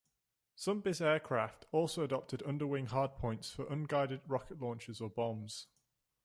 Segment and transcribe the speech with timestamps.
[0.55, 5.67] Some "bis" aircraft also adopted under-wing hardpoints for unguided rocket launchers or bombs.